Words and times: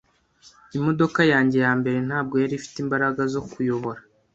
Imodoka 0.77 1.19
yanjye 1.31 1.57
yambere 1.65 1.97
ntabwo 2.07 2.35
yari 2.41 2.53
ifite 2.59 2.77
imbaraga 2.83 3.21
zo 3.33 3.41
kuyobora. 3.51 4.01